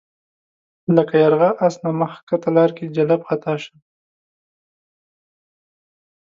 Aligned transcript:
لکه 0.95 1.13
یرغه 1.23 1.49
آس 1.65 1.75
نه 1.83 1.91
مخ 1.99 2.11
ښکته 2.19 2.49
لار 2.55 2.69
کې 2.77 2.85
جلَب 2.95 3.21
خطا 3.27 3.53
شم 3.61 3.77